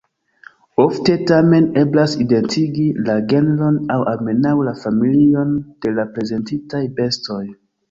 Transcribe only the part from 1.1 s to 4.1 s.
tamen eblas identigi la genron aŭ